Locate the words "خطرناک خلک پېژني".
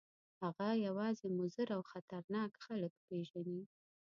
1.91-3.61